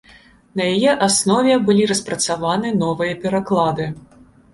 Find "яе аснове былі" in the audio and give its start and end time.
0.77-1.83